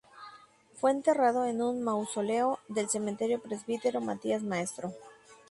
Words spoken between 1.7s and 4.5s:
mausoleo del Cementerio Presbítero Matías